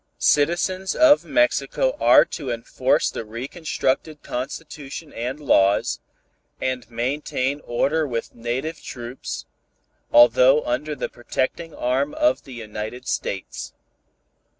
Citizens 0.17 0.95
of 0.95 1.23
Mexico 1.23 1.95
are 1.99 2.25
to 2.25 2.49
enforce 2.49 3.11
the 3.11 3.23
reconstructed 3.23 4.23
constitution 4.23 5.13
and 5.13 5.39
laws, 5.39 5.99
and 6.59 6.89
maintain 6.89 7.61
order 7.65 8.07
with 8.07 8.33
native 8.33 8.81
troops, 8.81 9.45
although 10.11 10.63
under 10.65 10.95
the 10.95 11.07
protecting 11.07 11.75
arm 11.75 12.15
of 12.15 12.45
the 12.45 12.53
United 12.53 13.07
States. 13.07 13.73